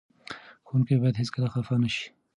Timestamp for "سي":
1.95-2.05